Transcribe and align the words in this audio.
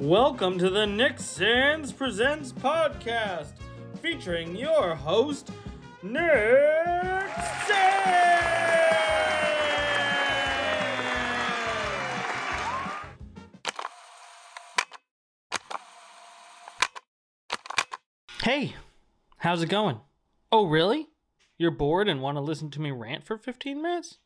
Welcome 0.00 0.56
to 0.60 0.70
the 0.70 0.86
Nick 0.86 1.20
Sands 1.20 1.92
Presents 1.92 2.54
podcast, 2.54 3.52
featuring 4.00 4.56
your 4.56 4.94
host, 4.94 5.50
Nick 6.02 7.28
Sands. 7.66 8.16
Hey, 18.42 18.74
how's 19.36 19.62
it 19.62 19.68
going? 19.68 20.00
Oh, 20.50 20.64
really? 20.64 21.08
You're 21.58 21.70
bored 21.70 22.08
and 22.08 22.22
want 22.22 22.38
to 22.38 22.40
listen 22.40 22.70
to 22.70 22.80
me 22.80 22.90
rant 22.90 23.26
for 23.26 23.36
15 23.36 23.82
minutes? 23.82 24.16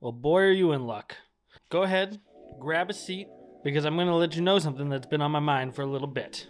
Well, 0.00 0.10
boy, 0.10 0.40
are 0.40 0.50
you 0.50 0.72
in 0.72 0.88
luck. 0.88 1.18
Go 1.68 1.84
ahead, 1.84 2.18
grab 2.58 2.90
a 2.90 2.94
seat, 2.94 3.28
because 3.64 3.84
I'm 3.84 3.96
going 3.96 4.08
to 4.08 4.14
let 4.14 4.34
you 4.34 4.42
know 4.42 4.58
something 4.58 4.88
that's 4.88 5.06
been 5.06 5.22
on 5.22 5.30
my 5.30 5.40
mind 5.40 5.74
for 5.74 5.82
a 5.82 5.86
little 5.86 6.08
bit. 6.08 6.46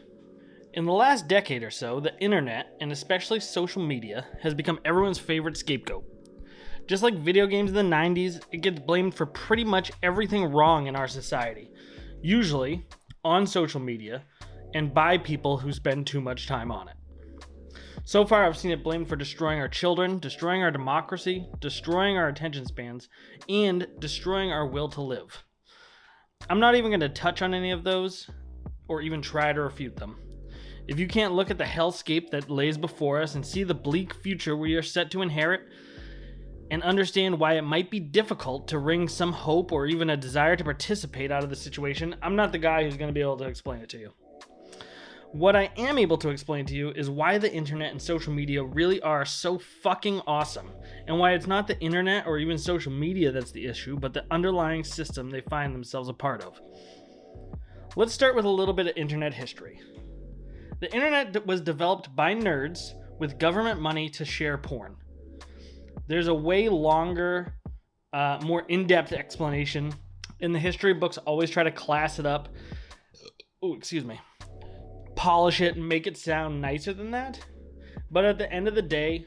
In 0.75 0.87
the 0.87 0.93
last 0.93 1.29
decade 1.29 1.63
or 1.63 1.71
so, 1.71 2.01
the 2.01 2.19
internet, 2.19 2.77
and 2.81 2.91
especially 2.91 3.41
social 3.41 3.83
media, 3.83 4.27
has 4.43 4.55
become 4.55 4.81
everyone's 4.85 5.19
favorite 5.19 5.57
scapegoat. 5.57 6.05
Just 6.87 7.03
like 7.03 7.15
video 7.19 7.47
games 7.47 7.71
in 7.71 7.77
the 7.77 7.97
90s, 7.97 8.43
it 8.53 8.63
gets 8.63 8.81
blamed 8.81 9.15
for 9.15 9.27
pretty 9.27 9.65
much 9.65 9.93
everything 10.03 10.45
wrong 10.45 10.87
in 10.87 10.97
our 10.97 11.09
society, 11.09 11.71
usually 12.23 12.87
on 13.25 13.47
social 13.47 13.81
media 13.81 14.23
and 14.75 14.95
by 14.95 15.19
people 15.19 15.59
who 15.59 15.73
spend 15.73 16.07
too 16.07 16.21
much 16.21 16.47
time 16.47 16.73
on 16.73 16.89
it. 16.89 16.97
So 18.05 18.25
far, 18.25 18.45
I've 18.45 18.57
seen 18.57 18.73
it 18.73 18.83
blamed 18.83 19.09
for 19.09 19.17
destroying 19.17 19.61
our 19.61 19.69
children, 19.69 20.19
destroying 20.19 20.63
our 20.63 20.71
democracy, 20.73 21.47
destroying 21.61 22.17
our 22.17 22.29
attention 22.29 22.67
spans, 22.67 23.09
and 23.49 23.87
destroying 24.01 24.51
our 24.51 24.67
will 24.67 24.89
to 24.89 25.03
live. 25.03 25.45
I'm 26.51 26.61
not 26.61 26.75
even 26.75 26.91
going 26.91 27.01
to 27.01 27.09
touch 27.09 27.43
on 27.43 27.55
any 27.55 27.71
of 27.71 27.85
those 27.85 28.29
or 28.89 29.01
even 29.01 29.23
try 29.23 29.53
to 29.53 29.61
refute 29.61 29.97
them. 29.97 30.17
If 30.89 30.99
you 30.99 31.07
can't 31.07 31.35
look 31.35 31.51
at 31.51 31.59
the 31.59 31.65
hellscape 31.65 32.31
that 32.31 32.51
lays 32.51 32.77
before 32.77 33.23
us 33.23 33.35
and 33.35 33.47
see 33.47 33.63
the 33.63 33.75
bleak 33.75 34.13
future 34.15 34.57
we 34.57 34.75
are 34.75 34.83
set 34.83 35.11
to 35.13 35.23
inherit, 35.23 35.63
and 36.73 36.83
understand 36.83 37.39
why 37.39 37.53
it 37.59 37.63
might 37.63 37.91
be 37.91 38.01
difficult 38.01 38.67
to 38.67 38.79
wring 38.79 39.07
some 39.07 39.31
hope 39.31 39.73
or 39.73 39.87
even 39.87 40.09
a 40.09 40.17
desire 40.17 40.57
to 40.57 40.65
participate 40.65 41.31
out 41.31 41.45
of 41.45 41.51
the 41.51 41.57
situation, 41.57 42.17
I'm 42.23 42.35
not 42.35 42.51
the 42.51 42.59
guy 42.59 42.83
who's 42.83 42.97
going 42.97 43.11
to 43.11 43.13
be 43.15 43.21
able 43.21 43.37
to 43.37 43.45
explain 43.45 43.83
it 43.83 43.91
to 43.91 43.99
you. 43.99 44.15
What 45.33 45.57
I 45.57 45.71
am 45.79 45.97
able 45.97 46.19
to 46.19 46.29
explain 46.29 46.67
to 46.67 46.75
you 46.75 46.91
is 46.91 47.09
why 47.09 47.39
the 47.39 47.51
internet 47.51 47.91
and 47.91 48.01
social 48.01 48.35
media 48.35 48.63
really 48.63 49.01
are 49.01 49.25
so 49.25 49.59
fucking 49.59 50.21
awesome, 50.27 50.71
and 51.07 51.19
why 51.19 51.33
it's 51.33 51.47
not 51.47 51.67
the 51.67 51.81
internet 51.81 52.27
or 52.27 52.37
even 52.37 52.59
social 52.59 52.93
media 52.93 53.33
that's 53.33 53.51
the 53.51 53.65
issue, 53.65 53.99
but 53.99 54.13
the 54.13 54.27
underlying 54.31 54.85
system 54.85 55.31
they 55.31 55.41
find 55.41 55.75
themselves 55.75 56.11
a 56.11 56.13
part 56.13 56.43
of. 56.43 56.61
Let's 57.97 58.13
start 58.13 58.37
with 58.37 58.45
a 58.45 58.51
little 58.51 58.75
bit 58.75 58.89
of 58.89 58.93
internet 58.95 59.33
history. 59.33 59.81
The 60.81 60.95
internet 60.95 61.47
was 61.47 61.63
developed 61.63 62.15
by 62.15 62.35
nerds 62.35 62.93
with 63.19 63.39
government 63.39 63.81
money 63.81 64.11
to 64.11 64.27
share 64.27 64.59
porn. 64.59 64.97
There's 66.09 66.29
a 66.29 66.35
way 66.35 66.69
longer, 66.69 67.55
uh, 68.13 68.39
more 68.45 68.67
in 68.69 68.87
depth 68.87 69.13
explanation. 69.15 69.95
In 70.41 70.53
the 70.53 70.59
history 70.59 70.93
books, 70.93 71.17
always 71.17 71.49
try 71.49 71.63
to 71.63 71.71
class 71.71 72.19
it 72.19 72.27
up. 72.27 72.51
Oh, 73.63 73.75
excuse 73.75 74.05
me 74.05 74.21
polish 75.23 75.61
it 75.61 75.77
and 75.77 75.89
make 75.89 76.09
it 76.09 76.17
sound 76.17 76.61
nicer 76.61 76.93
than 76.93 77.13
that. 77.13 77.39
But 78.11 78.25
at 78.25 78.39
the 78.39 78.53
end 78.53 78.67
of 78.67 78.75
the 78.75 78.83
day, 78.83 79.25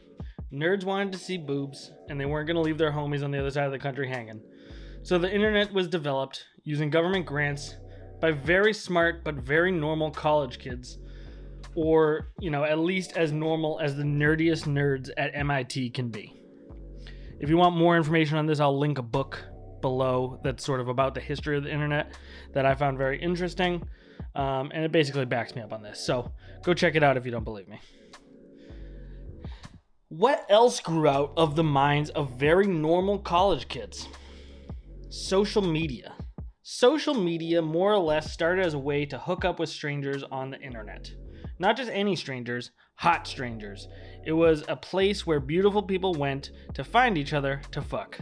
nerds 0.52 0.84
wanted 0.84 1.14
to 1.14 1.18
see 1.18 1.38
boobs 1.38 1.94
and 2.10 2.20
they 2.20 2.26
weren't 2.26 2.48
going 2.48 2.56
to 2.56 2.62
leave 2.62 2.78
their 2.78 2.92
homies 2.92 3.24
on 3.24 3.32
the 3.32 3.40
other 3.40 3.50
side 3.50 3.64
of 3.64 3.72
the 3.72 3.80
country 3.80 4.10
hanging. 4.10 4.42
So 5.04 5.18
the 5.18 5.34
internet 5.34 5.72
was 5.72 5.88
developed 5.88 6.48
using 6.66 6.90
government 6.90 7.26
grants 7.26 7.78
by 8.20 8.34
very 8.34 8.73
smart 8.73 9.23
but 9.23 9.36
very 9.36 9.72
normal 9.72 10.12
college 10.12 10.60
kids 10.60 10.98
or, 11.76 12.28
you 12.42 12.50
know, 12.50 12.66
at 12.66 12.80
least 12.80 13.16
as 13.16 13.32
normal 13.32 13.80
as 13.80 13.96
the 13.96 14.04
nerdiest 14.04 14.66
nerds 14.66 15.10
at 15.16 15.32
MIT 15.34 15.92
can 15.92 16.10
be. 16.10 16.42
If 17.39 17.50
you 17.50 17.55
want 17.55 17.78
more 17.78 17.95
information 17.95 18.38
on 18.38 18.48
this, 18.48 18.60
I'll 18.60 18.78
link 18.78 18.98
a 18.98 19.02
book 19.02 19.42
below 19.82 20.42
that's 20.44 20.66
sort 20.66 20.82
of 20.82 20.89
about 20.89 21.14
the 21.14 21.22
history 21.22 21.55
of 21.55 21.64
the 21.64 21.72
internet 21.72 22.17
that 22.54 22.66
I 22.66 22.76
found 22.76 22.98
very 22.98 23.17
interesting. 23.17 23.88
Um, 24.36 24.72
and 24.73 24.84
it 24.84 24.92
basically 24.92 25.26
backs 25.26 25.56
me 25.56 25.62
up 25.62 25.72
on 25.72 25.82
this. 25.82 26.00
So 26.00 26.32
go 26.64 26.73
check 26.73 26.96
it 26.96 27.04
out 27.04 27.18
if 27.18 27.26
you 27.26 27.32
don't 27.32 27.46
believe 27.46 27.68
me. 27.68 27.80
What 30.10 30.46
else 30.50 30.80
grew 30.80 31.08
out 31.08 31.34
of 31.36 31.56
the 31.56 31.64
minds 31.64 32.10
of 32.12 32.32
very 32.32 32.68
normal 32.68 33.20
college 33.20 33.68
kids? 33.68 34.08
Social 35.10 35.62
media. 35.62 36.14
Social 36.64 37.14
media 37.14 37.62
more 37.62 37.94
or 37.94 38.00
less 38.00 38.32
started 38.32 38.66
as 38.66 38.73
a 38.73 38.80
way 38.80 39.06
to 39.06 39.18
hook 39.18 39.46
up 39.46 39.60
with 39.60 39.70
strangers 39.70 40.23
on 40.23 40.50
the 40.52 40.60
internet. 40.60 41.12
Not 41.60 41.78
just 41.78 41.92
any 41.92 42.16
strangers, 42.16 42.72
hot 42.96 43.28
strangers. 43.28 43.88
It 44.26 44.34
was 44.34 44.64
a 44.67 44.76
place 44.76 45.26
where 45.26 45.40
beautiful 45.40 45.84
people 45.84 46.14
went 46.14 46.52
to 46.73 46.84
find 46.84 47.17
each 47.17 47.34
other 47.34 47.62
to 47.72 47.82
fuck. 47.82 48.20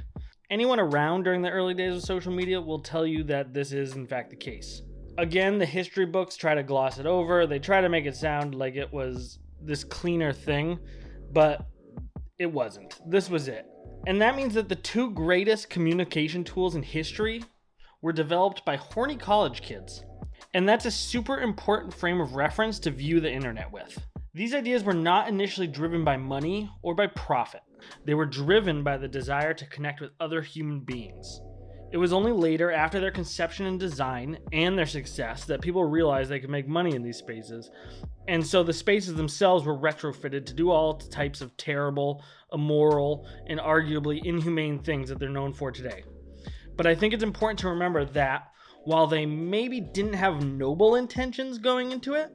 Anyone 0.49 0.79
around 0.79 1.23
during 1.23 1.41
the 1.41 1.49
early 1.49 1.73
days 1.73 1.95
of 1.95 2.03
social 2.03 2.31
media 2.31 2.61
will 2.61 2.79
tell 2.79 3.07
you 3.07 3.23
that 3.23 3.53
this 3.53 3.71
is, 3.71 3.95
in 3.95 4.05
fact, 4.05 4.29
the 4.29 4.35
case 4.35 4.83
again, 5.17 5.57
the 5.57 5.65
history 5.65 6.05
books 6.05 6.35
try 6.35 6.55
to 6.55 6.63
gloss 6.63 6.97
it 6.97 7.05
over. 7.05 7.45
They 7.45 7.59
try 7.59 7.81
to 7.81 7.89
make 7.89 8.05
it 8.05 8.15
sound 8.15 8.55
like 8.55 8.75
it 8.75 8.91
was 8.91 9.39
this 9.61 9.83
cleaner 9.83 10.33
thing, 10.33 10.79
but 11.31 11.65
it 12.39 12.51
wasn't. 12.51 12.99
This 13.09 13.29
was 13.29 13.47
it. 13.47 13.65
And 14.07 14.21
that 14.21 14.35
means 14.35 14.53
that 14.55 14.69
the 14.69 14.75
two 14.75 15.11
greatest 15.11 15.69
communication 15.69 16.43
tools 16.43 16.75
in 16.75 16.83
history 16.83 17.43
were 18.01 18.11
developed 18.11 18.65
by 18.65 18.75
horny 18.75 19.15
college 19.15 19.61
kids. 19.61 20.03
And 20.53 20.67
that's 20.67 20.85
a 20.85 20.91
super 20.91 21.39
important 21.39 21.93
frame 21.93 22.19
of 22.19 22.35
reference 22.35 22.77
to 22.79 22.91
view 22.91 23.19
the 23.19 23.31
internet 23.31 23.71
with. 23.71 23.97
These 24.33 24.53
ideas 24.53 24.83
were 24.83 24.93
not 24.93 25.29
initially 25.29 25.67
driven 25.67 26.03
by 26.03 26.17
money 26.17 26.69
or 26.81 26.95
by 26.95 27.07
profit. 27.07 27.61
They 28.05 28.13
were 28.13 28.25
driven 28.25 28.83
by 28.83 28.97
the 28.97 29.07
desire 29.07 29.53
to 29.53 29.65
connect 29.67 30.01
with 30.01 30.11
other 30.19 30.41
human 30.41 30.81
beings. 30.81 31.39
It 31.93 31.97
was 31.97 32.11
only 32.11 32.31
later, 32.31 32.71
after 32.71 32.99
their 32.99 33.11
conception 33.11 33.67
and 33.67 33.79
design 33.79 34.39
and 34.51 34.75
their 34.75 34.87
success, 34.87 35.45
that 35.45 35.61
people 35.61 35.85
realized 35.85 36.31
they 36.31 36.39
could 36.39 36.49
make 36.49 36.67
money 36.67 36.95
in 36.95 37.03
these 37.03 37.17
spaces. 37.17 37.69
And 38.27 38.45
so 38.45 38.63
the 38.63 38.73
spaces 38.73 39.13
themselves 39.13 39.63
were 39.63 39.77
retrofitted 39.77 40.47
to 40.47 40.53
do 40.55 40.71
all 40.71 40.97
types 40.97 41.39
of 41.39 41.55
terrible, 41.55 42.23
immoral, 42.51 43.27
and 43.45 43.59
arguably 43.59 44.25
inhumane 44.25 44.79
things 44.79 45.07
that 45.09 45.19
they're 45.19 45.29
known 45.29 45.53
for 45.53 45.71
today. 45.71 46.03
But 46.75 46.87
I 46.87 46.95
think 46.95 47.13
it's 47.13 47.21
important 47.23 47.59
to 47.59 47.69
remember 47.69 48.05
that 48.05 48.49
while 48.85 49.05
they 49.05 49.27
maybe 49.27 49.79
didn't 49.79 50.13
have 50.13 50.43
noble 50.43 50.95
intentions 50.95 51.59
going 51.59 51.91
into 51.91 52.15
it, 52.15 52.31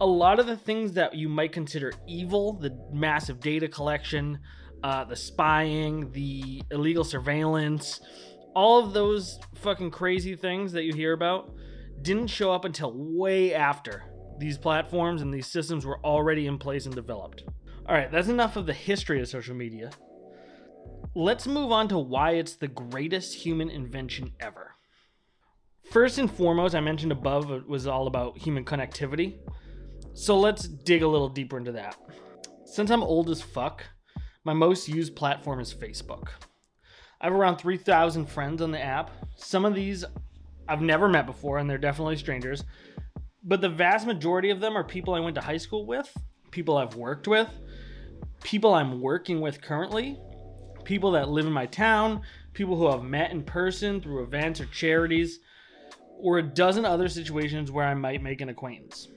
a 0.00 0.06
lot 0.06 0.38
of 0.38 0.46
the 0.46 0.56
things 0.56 0.92
that 0.92 1.16
you 1.16 1.28
might 1.28 1.52
consider 1.52 1.92
evil, 2.06 2.52
the 2.52 2.78
massive 2.92 3.40
data 3.40 3.66
collection, 3.66 4.38
uh, 4.84 5.02
the 5.02 5.16
spying, 5.16 6.12
the 6.12 6.62
illegal 6.70 7.02
surveillance, 7.02 8.00
all 8.54 8.84
of 8.84 8.92
those 8.92 9.38
fucking 9.56 9.90
crazy 9.90 10.36
things 10.36 10.72
that 10.72 10.84
you 10.84 10.92
hear 10.92 11.12
about 11.12 11.54
didn't 12.02 12.28
show 12.28 12.52
up 12.52 12.64
until 12.64 12.92
way 12.94 13.54
after 13.54 14.04
these 14.38 14.58
platforms 14.58 15.22
and 15.22 15.32
these 15.32 15.46
systems 15.46 15.86
were 15.86 15.98
already 16.04 16.46
in 16.46 16.58
place 16.58 16.86
and 16.86 16.94
developed. 16.94 17.44
All 17.86 17.94
right, 17.94 18.10
that's 18.10 18.28
enough 18.28 18.56
of 18.56 18.66
the 18.66 18.72
history 18.72 19.20
of 19.20 19.28
social 19.28 19.54
media. 19.54 19.90
Let's 21.14 21.46
move 21.46 21.70
on 21.70 21.88
to 21.88 21.98
why 21.98 22.32
it's 22.32 22.56
the 22.56 22.68
greatest 22.68 23.34
human 23.34 23.70
invention 23.70 24.32
ever. 24.40 24.74
First 25.90 26.18
and 26.18 26.30
foremost, 26.30 26.74
I 26.74 26.80
mentioned 26.80 27.12
above 27.12 27.50
it 27.52 27.68
was 27.68 27.86
all 27.86 28.06
about 28.06 28.38
human 28.38 28.64
connectivity. 28.64 29.38
So 30.14 30.38
let's 30.38 30.66
dig 30.66 31.02
a 31.02 31.08
little 31.08 31.28
deeper 31.28 31.58
into 31.58 31.72
that. 31.72 31.96
Since 32.64 32.90
I'm 32.90 33.02
old 33.02 33.30
as 33.30 33.42
fuck, 33.42 33.84
my 34.44 34.52
most 34.52 34.88
used 34.88 35.14
platform 35.14 35.60
is 35.60 35.74
Facebook. 35.74 36.28
I 37.20 37.26
have 37.26 37.34
around 37.34 37.56
3,000 37.56 38.26
friends 38.26 38.60
on 38.60 38.70
the 38.70 38.80
app. 38.80 39.10
Some 39.36 39.64
of 39.64 39.74
these 39.74 40.04
I've 40.68 40.82
never 40.82 41.08
met 41.08 41.26
before, 41.26 41.58
and 41.58 41.68
they're 41.68 41.78
definitely 41.78 42.16
strangers. 42.16 42.64
But 43.42 43.60
the 43.60 43.68
vast 43.68 44.06
majority 44.06 44.50
of 44.50 44.60
them 44.60 44.76
are 44.76 44.84
people 44.84 45.14
I 45.14 45.20
went 45.20 45.34
to 45.36 45.40
high 45.40 45.58
school 45.58 45.86
with, 45.86 46.10
people 46.50 46.76
I've 46.76 46.96
worked 46.96 47.28
with, 47.28 47.48
people 48.42 48.74
I'm 48.74 49.00
working 49.00 49.40
with 49.40 49.60
currently, 49.60 50.18
people 50.84 51.10
that 51.12 51.28
live 51.28 51.46
in 51.46 51.52
my 51.52 51.66
town, 51.66 52.22
people 52.52 52.76
who 52.76 52.88
I've 52.88 53.02
met 53.02 53.32
in 53.32 53.42
person 53.42 54.00
through 54.00 54.22
events 54.22 54.60
or 54.60 54.66
charities, 54.66 55.40
or 56.18 56.38
a 56.38 56.42
dozen 56.42 56.84
other 56.84 57.08
situations 57.08 57.70
where 57.70 57.86
I 57.86 57.94
might 57.94 58.22
make 58.22 58.40
an 58.40 58.48
acquaintance. 58.48 59.08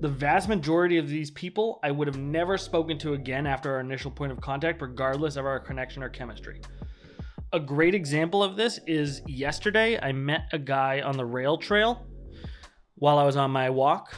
The 0.00 0.08
vast 0.08 0.48
majority 0.48 0.98
of 0.98 1.08
these 1.08 1.30
people 1.30 1.80
I 1.82 1.90
would 1.90 2.06
have 2.06 2.18
never 2.18 2.58
spoken 2.58 2.98
to 2.98 3.14
again 3.14 3.46
after 3.46 3.72
our 3.72 3.80
initial 3.80 4.10
point 4.10 4.30
of 4.30 4.40
contact, 4.40 4.82
regardless 4.82 5.36
of 5.36 5.46
our 5.46 5.58
connection 5.58 6.02
or 6.02 6.10
chemistry. 6.10 6.60
A 7.56 7.58
great 7.58 7.94
example 7.94 8.42
of 8.42 8.54
this 8.54 8.80
is 8.86 9.22
yesterday 9.26 9.98
I 9.98 10.12
met 10.12 10.42
a 10.52 10.58
guy 10.58 11.00
on 11.00 11.16
the 11.16 11.24
rail 11.24 11.56
trail 11.56 12.06
while 12.96 13.16
I 13.16 13.24
was 13.24 13.38
on 13.38 13.50
my 13.50 13.70
walk 13.70 14.14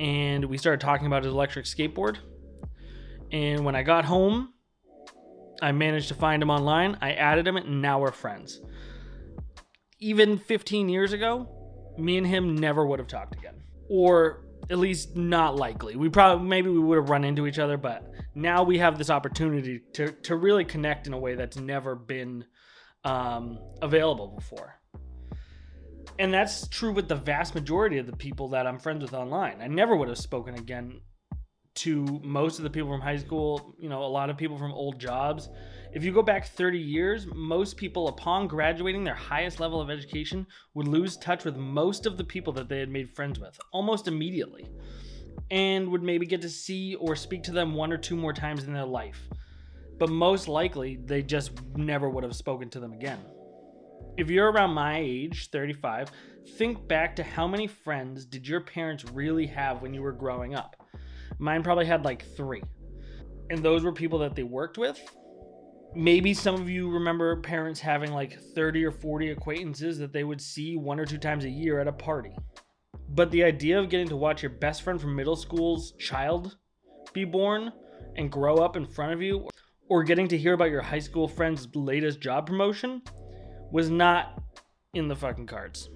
and 0.00 0.44
we 0.46 0.58
started 0.58 0.80
talking 0.80 1.06
about 1.06 1.22
his 1.22 1.32
electric 1.32 1.64
skateboard. 1.64 2.16
And 3.30 3.64
when 3.64 3.76
I 3.76 3.84
got 3.84 4.04
home, 4.04 4.52
I 5.62 5.70
managed 5.70 6.08
to 6.08 6.14
find 6.14 6.42
him 6.42 6.50
online. 6.50 6.98
I 7.00 7.12
added 7.12 7.46
him 7.46 7.56
and 7.56 7.80
now 7.80 8.00
we're 8.00 8.10
friends. 8.10 8.60
Even 10.00 10.36
15 10.36 10.88
years 10.88 11.12
ago, 11.12 11.94
me 11.98 12.18
and 12.18 12.26
him 12.26 12.56
never 12.56 12.84
would 12.84 12.98
have 12.98 13.06
talked 13.06 13.36
again. 13.36 13.62
Or 13.88 14.44
at 14.70 14.78
least 14.78 15.16
not 15.16 15.56
likely. 15.56 15.96
We 15.96 16.08
probably 16.08 16.48
maybe 16.48 16.70
we 16.70 16.78
would 16.78 16.96
have 16.96 17.10
run 17.10 17.24
into 17.24 17.46
each 17.46 17.58
other, 17.58 17.76
but 17.76 18.10
now 18.34 18.62
we 18.62 18.78
have 18.78 18.96
this 18.96 19.10
opportunity 19.10 19.80
to 19.94 20.12
to 20.12 20.36
really 20.36 20.64
connect 20.64 21.06
in 21.06 21.12
a 21.12 21.18
way 21.18 21.34
that's 21.34 21.56
never 21.56 21.94
been 21.94 22.44
um, 23.04 23.58
available 23.82 24.28
before. 24.28 24.76
And 26.18 26.32
that's 26.32 26.68
true 26.68 26.92
with 26.92 27.08
the 27.08 27.14
vast 27.14 27.54
majority 27.54 27.98
of 27.98 28.06
the 28.06 28.16
people 28.16 28.50
that 28.50 28.66
I'm 28.66 28.78
friends 28.78 29.02
with 29.02 29.14
online. 29.14 29.60
I 29.60 29.68
never 29.68 29.96
would 29.96 30.08
have 30.08 30.18
spoken 30.18 30.54
again 30.54 31.00
to 31.76 32.20
most 32.22 32.58
of 32.58 32.64
the 32.64 32.70
people 32.70 32.90
from 32.90 33.00
high 33.00 33.16
school, 33.16 33.74
you 33.78 33.88
know, 33.88 34.02
a 34.02 34.06
lot 34.06 34.28
of 34.28 34.36
people 34.36 34.58
from 34.58 34.72
old 34.72 34.98
jobs. 34.98 35.48
If 35.92 36.04
you 36.04 36.12
go 36.12 36.22
back 36.22 36.46
30 36.46 36.78
years, 36.78 37.26
most 37.34 37.76
people, 37.76 38.06
upon 38.06 38.46
graduating 38.46 39.02
their 39.02 39.14
highest 39.14 39.58
level 39.58 39.80
of 39.80 39.90
education, 39.90 40.46
would 40.74 40.86
lose 40.86 41.16
touch 41.16 41.44
with 41.44 41.56
most 41.56 42.06
of 42.06 42.16
the 42.16 42.22
people 42.22 42.52
that 42.52 42.68
they 42.68 42.78
had 42.78 42.88
made 42.88 43.10
friends 43.10 43.40
with 43.40 43.58
almost 43.72 44.06
immediately 44.06 44.68
and 45.50 45.88
would 45.90 46.04
maybe 46.04 46.26
get 46.26 46.42
to 46.42 46.48
see 46.48 46.94
or 46.94 47.16
speak 47.16 47.42
to 47.42 47.50
them 47.50 47.74
one 47.74 47.92
or 47.92 47.98
two 47.98 48.14
more 48.14 48.32
times 48.32 48.62
in 48.62 48.72
their 48.72 48.84
life. 48.84 49.28
But 49.98 50.10
most 50.10 50.46
likely, 50.46 51.00
they 51.04 51.24
just 51.24 51.60
never 51.74 52.08
would 52.08 52.22
have 52.22 52.36
spoken 52.36 52.70
to 52.70 52.80
them 52.80 52.92
again. 52.92 53.18
If 54.16 54.30
you're 54.30 54.52
around 54.52 54.70
my 54.70 54.98
age, 54.98 55.50
35, 55.50 56.12
think 56.56 56.86
back 56.86 57.16
to 57.16 57.24
how 57.24 57.48
many 57.48 57.66
friends 57.66 58.24
did 58.24 58.46
your 58.46 58.60
parents 58.60 59.04
really 59.12 59.46
have 59.48 59.82
when 59.82 59.92
you 59.92 60.02
were 60.02 60.12
growing 60.12 60.54
up? 60.54 60.76
Mine 61.40 61.64
probably 61.64 61.86
had 61.86 62.04
like 62.04 62.24
three. 62.36 62.62
And 63.50 63.60
those 63.60 63.82
were 63.82 63.92
people 63.92 64.20
that 64.20 64.36
they 64.36 64.44
worked 64.44 64.78
with. 64.78 65.00
Maybe 65.94 66.34
some 66.34 66.54
of 66.54 66.70
you 66.70 66.88
remember 66.88 67.40
parents 67.40 67.80
having 67.80 68.12
like 68.12 68.38
30 68.54 68.84
or 68.84 68.92
40 68.92 69.30
acquaintances 69.30 69.98
that 69.98 70.12
they 70.12 70.22
would 70.22 70.40
see 70.40 70.76
one 70.76 71.00
or 71.00 71.04
two 71.04 71.18
times 71.18 71.44
a 71.44 71.50
year 71.50 71.80
at 71.80 71.88
a 71.88 71.92
party. 71.92 72.36
But 73.08 73.32
the 73.32 73.42
idea 73.42 73.78
of 73.78 73.90
getting 73.90 74.08
to 74.08 74.16
watch 74.16 74.42
your 74.42 74.50
best 74.50 74.82
friend 74.82 75.00
from 75.00 75.16
middle 75.16 75.34
school's 75.34 75.92
child 75.98 76.56
be 77.12 77.24
born 77.24 77.72
and 78.16 78.30
grow 78.30 78.58
up 78.58 78.76
in 78.76 78.86
front 78.86 79.12
of 79.12 79.20
you, 79.20 79.48
or 79.88 80.04
getting 80.04 80.28
to 80.28 80.38
hear 80.38 80.54
about 80.54 80.70
your 80.70 80.82
high 80.82 81.00
school 81.00 81.26
friend's 81.26 81.66
latest 81.74 82.20
job 82.20 82.46
promotion, 82.46 83.02
was 83.72 83.90
not 83.90 84.40
in 84.94 85.08
the 85.08 85.16
fucking 85.16 85.46
cards. 85.46 85.88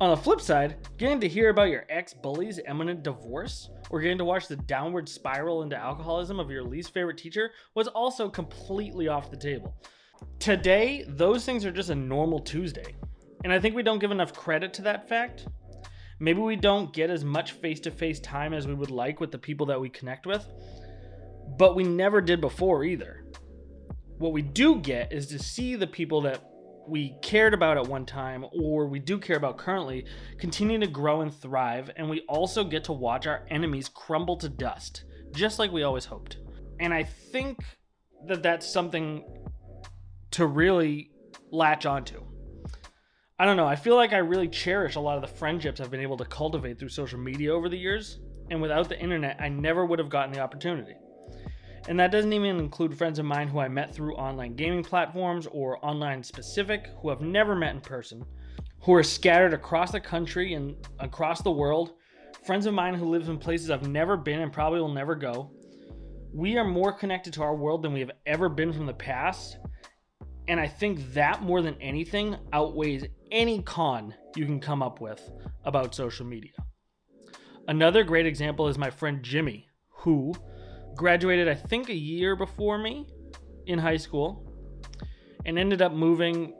On 0.00 0.10
the 0.10 0.16
flip 0.16 0.40
side, 0.40 0.76
getting 0.96 1.18
to 1.20 1.28
hear 1.28 1.48
about 1.50 1.70
your 1.70 1.84
ex 1.88 2.14
bully's 2.14 2.60
imminent 2.68 3.02
divorce 3.02 3.70
or 3.90 4.00
getting 4.00 4.18
to 4.18 4.24
watch 4.24 4.46
the 4.46 4.54
downward 4.54 5.08
spiral 5.08 5.62
into 5.62 5.76
alcoholism 5.76 6.38
of 6.38 6.52
your 6.52 6.62
least 6.62 6.94
favorite 6.94 7.18
teacher 7.18 7.50
was 7.74 7.88
also 7.88 8.28
completely 8.28 9.08
off 9.08 9.28
the 9.28 9.36
table. 9.36 9.74
Today, 10.38 11.04
those 11.08 11.44
things 11.44 11.64
are 11.64 11.72
just 11.72 11.90
a 11.90 11.96
normal 11.96 12.38
Tuesday. 12.38 12.94
And 13.42 13.52
I 13.52 13.58
think 13.58 13.74
we 13.74 13.82
don't 13.82 13.98
give 13.98 14.12
enough 14.12 14.32
credit 14.32 14.72
to 14.74 14.82
that 14.82 15.08
fact. 15.08 15.48
Maybe 16.20 16.40
we 16.40 16.54
don't 16.54 16.92
get 16.92 17.10
as 17.10 17.24
much 17.24 17.52
face 17.52 17.80
to 17.80 17.90
face 17.90 18.20
time 18.20 18.54
as 18.54 18.68
we 18.68 18.74
would 18.74 18.92
like 18.92 19.18
with 19.18 19.32
the 19.32 19.38
people 19.38 19.66
that 19.66 19.80
we 19.80 19.88
connect 19.88 20.26
with, 20.26 20.46
but 21.58 21.74
we 21.74 21.82
never 21.82 22.20
did 22.20 22.40
before 22.40 22.84
either. 22.84 23.24
What 24.18 24.32
we 24.32 24.42
do 24.42 24.76
get 24.76 25.12
is 25.12 25.26
to 25.28 25.40
see 25.40 25.74
the 25.74 25.86
people 25.88 26.20
that 26.22 26.44
we 26.88 27.14
cared 27.22 27.54
about 27.54 27.76
at 27.76 27.86
one 27.86 28.06
time 28.06 28.44
or 28.52 28.86
we 28.86 28.98
do 28.98 29.18
care 29.18 29.36
about 29.36 29.58
currently 29.58 30.06
continue 30.38 30.78
to 30.78 30.86
grow 30.86 31.20
and 31.20 31.34
thrive 31.34 31.90
and 31.96 32.08
we 32.08 32.20
also 32.28 32.64
get 32.64 32.84
to 32.84 32.92
watch 32.92 33.26
our 33.26 33.44
enemies 33.50 33.88
crumble 33.88 34.36
to 34.36 34.48
dust 34.48 35.04
just 35.32 35.58
like 35.58 35.70
we 35.70 35.82
always 35.82 36.06
hoped. 36.06 36.38
And 36.80 36.92
i 36.94 37.02
think 37.02 37.58
that 38.26 38.42
that's 38.42 38.66
something 38.66 39.24
to 40.32 40.46
really 40.46 41.10
latch 41.50 41.86
onto. 41.86 42.22
I 43.38 43.44
don't 43.44 43.56
know 43.56 43.66
i 43.66 43.76
feel 43.76 43.94
like 43.94 44.12
i 44.12 44.18
really 44.18 44.48
cherish 44.48 44.96
a 44.96 45.00
lot 45.00 45.14
of 45.14 45.22
the 45.22 45.36
friendships 45.36 45.80
i've 45.80 45.92
been 45.92 46.00
able 46.00 46.16
to 46.16 46.24
cultivate 46.24 46.78
through 46.78 46.88
social 46.88 47.20
media 47.20 47.54
over 47.54 47.68
the 47.68 47.78
years 47.78 48.18
and 48.50 48.60
without 48.60 48.88
the 48.88 48.98
internet 48.98 49.36
i 49.40 49.48
never 49.48 49.86
would 49.86 50.00
have 50.00 50.08
gotten 50.08 50.32
the 50.32 50.40
opportunity 50.40 50.94
and 51.88 51.98
that 51.98 52.12
doesn't 52.12 52.34
even 52.34 52.58
include 52.58 52.96
friends 52.96 53.18
of 53.18 53.24
mine 53.24 53.48
who 53.48 53.60
I 53.60 53.68
met 53.68 53.94
through 53.94 54.14
online 54.16 54.54
gaming 54.54 54.84
platforms 54.84 55.46
or 55.50 55.82
online 55.82 56.22
specific 56.22 56.90
who 57.00 57.08
have 57.08 57.22
never 57.22 57.56
met 57.56 57.74
in 57.74 57.80
person, 57.80 58.22
who 58.82 58.92
are 58.92 59.02
scattered 59.02 59.54
across 59.54 59.90
the 59.90 59.98
country 59.98 60.52
and 60.52 60.76
across 60.98 61.40
the 61.40 61.50
world, 61.50 61.94
friends 62.44 62.66
of 62.66 62.74
mine 62.74 62.92
who 62.92 63.06
live 63.08 63.26
in 63.30 63.38
places 63.38 63.70
I've 63.70 63.88
never 63.88 64.18
been 64.18 64.40
and 64.40 64.52
probably 64.52 64.80
will 64.80 64.92
never 64.92 65.14
go. 65.14 65.50
We 66.34 66.58
are 66.58 66.64
more 66.64 66.92
connected 66.92 67.32
to 67.32 67.42
our 67.42 67.56
world 67.56 67.82
than 67.82 67.94
we 67.94 68.00
have 68.00 68.12
ever 68.26 68.50
been 68.50 68.70
from 68.70 68.84
the 68.84 68.92
past. 68.92 69.56
And 70.46 70.60
I 70.60 70.68
think 70.68 71.14
that 71.14 71.42
more 71.42 71.62
than 71.62 71.80
anything 71.80 72.36
outweighs 72.52 73.06
any 73.32 73.62
con 73.62 74.14
you 74.36 74.44
can 74.44 74.60
come 74.60 74.82
up 74.82 75.00
with 75.00 75.30
about 75.64 75.94
social 75.94 76.26
media. 76.26 76.52
Another 77.66 78.04
great 78.04 78.26
example 78.26 78.68
is 78.68 78.76
my 78.76 78.90
friend 78.90 79.22
Jimmy, 79.22 79.68
who, 79.88 80.34
graduated, 80.98 81.48
I 81.48 81.54
think, 81.54 81.88
a 81.88 81.94
year 81.94 82.36
before 82.36 82.76
me 82.76 83.06
in 83.66 83.78
high 83.78 83.96
school 83.96 84.44
and 85.46 85.58
ended 85.58 85.80
up 85.80 85.92
moving. 85.92 86.54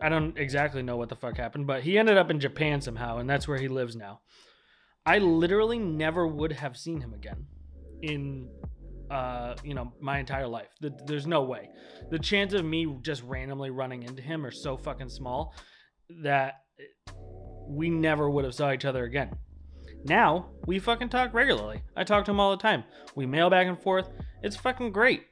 I 0.00 0.08
don't 0.08 0.38
exactly 0.38 0.82
know 0.82 0.96
what 0.96 1.08
the 1.08 1.16
fuck 1.16 1.36
happened, 1.36 1.66
but 1.66 1.82
he 1.82 1.98
ended 1.98 2.16
up 2.16 2.30
in 2.30 2.38
Japan 2.38 2.80
somehow, 2.80 3.18
and 3.18 3.28
that's 3.28 3.48
where 3.48 3.58
he 3.58 3.68
lives 3.68 3.96
now. 3.96 4.20
I 5.04 5.18
literally 5.18 5.78
never 5.80 6.26
would 6.26 6.52
have 6.52 6.76
seen 6.76 7.00
him 7.00 7.14
again 7.14 7.46
in 8.02 8.48
uh, 9.12 9.54
you 9.62 9.74
know, 9.74 9.92
my 10.00 10.18
entire 10.18 10.48
life. 10.48 10.70
The, 10.80 10.90
there's 11.06 11.26
no 11.26 11.42
way. 11.42 11.68
The 12.10 12.18
chance 12.18 12.54
of 12.54 12.64
me 12.64 12.96
just 13.02 13.22
randomly 13.24 13.70
running 13.70 14.04
into 14.04 14.22
him 14.22 14.46
are 14.46 14.50
so 14.50 14.76
fucking 14.76 15.10
small 15.10 15.54
that 16.22 16.62
we 17.68 17.90
never 17.90 18.30
would 18.30 18.44
have 18.44 18.54
saw 18.54 18.72
each 18.72 18.86
other 18.86 19.04
again. 19.04 19.36
Now, 20.04 20.46
we 20.66 20.78
fucking 20.78 21.10
talk 21.10 21.32
regularly. 21.32 21.82
I 21.96 22.04
talk 22.04 22.24
to 22.24 22.30
him 22.30 22.40
all 22.40 22.50
the 22.50 22.62
time. 22.62 22.84
We 23.14 23.26
mail 23.26 23.50
back 23.50 23.66
and 23.66 23.80
forth. 23.80 24.08
It's 24.42 24.56
fucking 24.56 24.92
great. 24.92 25.24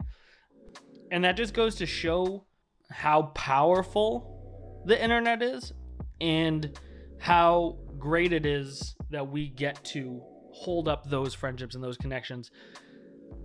And 1.11 1.25
that 1.25 1.37
just 1.37 1.55
goes 1.55 1.75
to 1.77 1.87
show 1.87 2.45
how 2.91 3.23
powerful 3.35 4.83
the 4.87 5.03
internet 5.03 5.43
is 5.43 5.73
and 6.21 6.79
how 7.19 7.79
great 7.99 8.33
it 8.33 8.47
is 8.47 8.95
that 9.11 9.29
we 9.29 9.49
get 9.49 9.83
to 9.85 10.23
hold 10.53 10.89
up 10.89 11.09
those 11.09 11.35
friendships 11.35 11.75
and 11.75 11.83
those 11.83 11.97
connections 11.97 12.51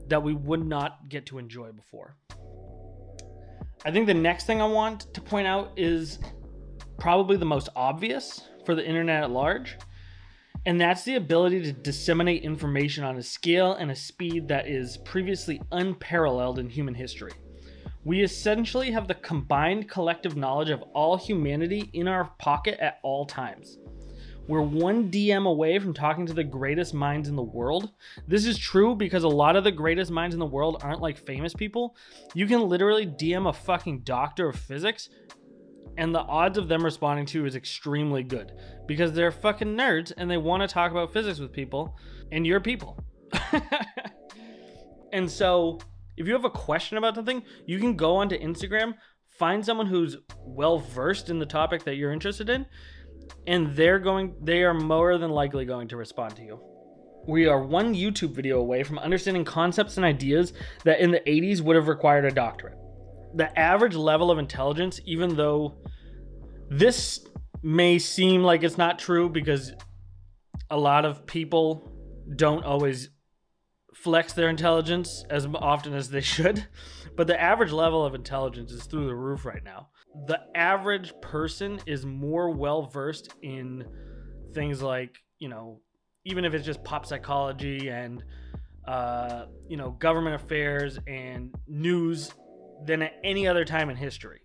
that 0.07 0.21
we 0.21 0.33
would 0.33 0.65
not 0.65 1.09
get 1.09 1.25
to 1.27 1.39
enjoy 1.39 1.71
before. 1.71 2.15
I 3.83 3.91
think 3.91 4.07
the 4.07 4.13
next 4.13 4.45
thing 4.45 4.61
I 4.61 4.65
want 4.65 5.13
to 5.13 5.21
point 5.21 5.47
out 5.47 5.71
is 5.75 6.19
probably 6.99 7.37
the 7.37 7.45
most 7.45 7.69
obvious 7.75 8.41
for 8.65 8.75
the 8.75 8.85
internet 8.85 9.23
at 9.23 9.31
large 9.31 9.77
and 10.65 10.81
that's 10.81 11.03
the 11.03 11.15
ability 11.15 11.61
to 11.61 11.71
disseminate 11.71 12.43
information 12.43 13.03
on 13.03 13.17
a 13.17 13.23
scale 13.23 13.73
and 13.73 13.91
a 13.91 13.95
speed 13.95 14.47
that 14.47 14.67
is 14.67 14.97
previously 14.97 15.61
unparalleled 15.71 16.57
in 16.57 16.69
human 16.69 16.95
history. 16.95 17.31
We 18.03 18.23
essentially 18.23 18.91
have 18.91 19.07
the 19.07 19.15
combined 19.15 19.89
collective 19.89 20.35
knowledge 20.35 20.69
of 20.69 20.81
all 20.93 21.17
humanity 21.17 21.89
in 21.93 22.07
our 22.07 22.25
pocket 22.39 22.79
at 22.79 22.99
all 23.03 23.25
times. 23.25 23.77
We're 24.47 24.61
one 24.61 25.09
DM 25.09 25.47
away 25.47 25.79
from 25.79 25.93
talking 25.93 26.27
to 26.27 26.33
the 26.33 26.43
greatest 26.43 26.93
minds 26.93 27.29
in 27.29 27.35
the 27.35 27.41
world. 27.41 27.89
This 28.27 28.45
is 28.45 28.59
true 28.59 28.95
because 28.95 29.23
a 29.23 29.27
lot 29.27 29.55
of 29.55 29.63
the 29.63 29.71
greatest 29.71 30.11
minds 30.11 30.35
in 30.35 30.39
the 30.39 30.45
world 30.45 30.81
aren't 30.83 31.01
like 31.01 31.17
famous 31.17 31.55
people. 31.55 31.95
You 32.35 32.45
can 32.45 32.61
literally 32.61 33.07
DM 33.07 33.49
a 33.49 33.53
fucking 33.53 34.01
doctor 34.01 34.49
of 34.49 34.55
physics 34.55 35.09
and 35.97 36.13
the 36.13 36.19
odds 36.19 36.57
of 36.57 36.67
them 36.67 36.83
responding 36.83 37.25
to 37.27 37.39
you 37.39 37.45
is 37.45 37.55
extremely 37.55 38.23
good 38.23 38.53
because 38.87 39.13
they're 39.13 39.31
fucking 39.31 39.75
nerds 39.75 40.11
and 40.15 40.29
they 40.29 40.37
want 40.37 40.61
to 40.61 40.67
talk 40.67 40.91
about 40.91 41.13
physics 41.13 41.39
with 41.39 41.51
people 41.51 41.97
and 42.31 42.45
you're 42.45 42.59
people. 42.59 43.03
and 45.13 45.29
so 45.29 45.79
if 46.17 46.27
you 46.27 46.33
have 46.33 46.45
a 46.45 46.49
question 46.49 46.97
about 46.97 47.15
something, 47.15 47.43
you 47.65 47.79
can 47.79 47.95
go 47.95 48.17
onto 48.17 48.37
Instagram, 48.37 48.95
find 49.29 49.65
someone 49.65 49.87
who's 49.87 50.17
well 50.39 50.79
versed 50.79 51.29
in 51.29 51.39
the 51.39 51.45
topic 51.45 51.83
that 51.83 51.95
you're 51.95 52.11
interested 52.11 52.49
in, 52.49 52.65
and 53.47 53.75
they're 53.75 53.99
going 53.99 54.35
they 54.41 54.63
are 54.63 54.73
more 54.73 55.17
than 55.17 55.31
likely 55.31 55.65
going 55.65 55.87
to 55.89 55.97
respond 55.97 56.35
to 56.35 56.43
you. 56.43 56.59
We 57.27 57.47
are 57.47 57.61
one 57.61 57.95
YouTube 57.95 58.31
video 58.31 58.59
away 58.59 58.83
from 58.83 58.99
understanding 58.99 59.45
concepts 59.45 59.97
and 59.97 60.05
ideas 60.05 60.53
that 60.83 60.99
in 60.99 61.09
the 61.09 61.21
80s 61.21 61.61
would 61.61 61.75
have 61.75 61.87
required 61.87 62.25
a 62.25 62.31
doctorate 62.31 62.77
the 63.35 63.57
average 63.59 63.95
level 63.95 64.31
of 64.31 64.39
intelligence, 64.39 65.01
even 65.05 65.35
though 65.35 65.75
this 66.69 67.25
may 67.61 67.99
seem 67.99 68.43
like 68.43 68.63
it's 68.63 68.77
not 68.77 68.97
true 68.97 69.29
because 69.29 69.73
a 70.69 70.77
lot 70.77 71.05
of 71.05 71.25
people 71.25 71.91
don't 72.35 72.63
always 72.63 73.09
flex 73.93 74.33
their 74.33 74.49
intelligence 74.49 75.25
as 75.29 75.47
often 75.53 75.93
as 75.93 76.09
they 76.09 76.21
should, 76.21 76.65
but 77.15 77.27
the 77.27 77.39
average 77.39 77.71
level 77.71 78.05
of 78.05 78.15
intelligence 78.15 78.71
is 78.71 78.85
through 78.85 79.07
the 79.07 79.15
roof 79.15 79.45
right 79.45 79.63
now. 79.63 79.89
The 80.27 80.39
average 80.55 81.13
person 81.21 81.79
is 81.85 82.05
more 82.05 82.51
well 82.51 82.83
versed 82.83 83.33
in 83.41 83.85
things 84.53 84.81
like, 84.81 85.17
you 85.39 85.49
know, 85.49 85.81
even 86.23 86.45
if 86.45 86.53
it's 86.53 86.65
just 86.65 86.83
pop 86.83 87.05
psychology 87.05 87.89
and 87.89 88.23
uh, 88.87 89.45
you 89.67 89.77
know, 89.77 89.91
government 89.91 90.35
affairs 90.35 90.99
and 91.07 91.53
news 91.67 92.31
than 92.83 93.01
at 93.01 93.13
any 93.23 93.47
other 93.47 93.65
time 93.65 93.89
in 93.89 93.95
history. 93.95 94.41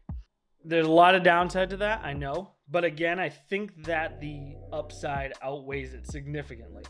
There's 0.64 0.86
a 0.86 0.90
lot 0.90 1.14
of 1.14 1.22
downside 1.22 1.70
to 1.70 1.78
that, 1.78 2.04
I 2.04 2.12
know, 2.12 2.54
But 2.70 2.84
again, 2.84 3.18
I 3.18 3.28
think 3.28 3.84
that 3.84 4.20
the 4.20 4.54
upside 4.72 5.32
outweighs 5.42 5.92
it 5.92 6.06
significantly. 6.06 6.84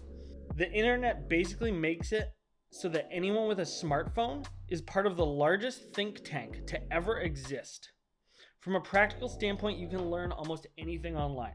The 0.57 0.71
internet 0.71 1.29
basically 1.29 1.73
makes 1.73 2.13
it 2.13 2.35
so 2.71 2.89
that 2.91 3.09
anyone 3.11 3.49
with 3.49 3.61
a 3.61 3.63
smartphone 3.63 4.47
is 4.69 4.83
part 4.83 5.07
of 5.07 5.17
the 5.17 5.25
largest 5.25 5.95
think 5.95 6.23
tank 6.23 6.67
to 6.67 6.93
ever 6.93 7.21
exist. 7.21 7.93
From 8.61 8.77
a 8.77 8.81
practical 8.81 9.29
standpoint, 9.29 9.79
you 9.79 9.89
can 9.89 10.11
learn 10.11 10.33
almost 10.33 10.67
anything 10.77 11.17
online. 11.17 11.55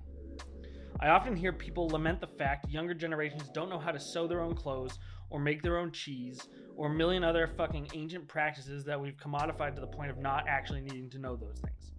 I 1.00 1.10
often 1.10 1.36
hear 1.36 1.52
people 1.52 1.90
lament 1.90 2.22
the 2.22 2.28
fact 2.28 2.70
younger 2.70 2.94
generations 2.94 3.50
don't 3.54 3.70
know 3.70 3.80
how 3.80 3.92
to 3.92 4.00
sew 4.00 4.28
their 4.28 4.42
own 4.42 4.56
clothes 4.56 4.98
or 5.30 5.40
make 5.40 5.62
their 5.62 5.78
own 5.78 5.92
cheese 5.92 6.40
or 6.78 6.88
a 6.88 6.94
million 6.94 7.24
other 7.24 7.48
fucking 7.58 7.90
ancient 7.94 8.28
practices 8.28 8.86
that 8.86 9.00
we've 9.00 9.18
commodified 9.18 9.76
to 9.76 9.82
the 9.82 9.88
point 9.88 10.10
of 10.10 10.18
not 10.18 10.48
actually 10.48 10.82
needing 10.82 11.10
to 11.10 11.20
know 11.20 11.36
those 11.36 11.60
things. 11.60 11.92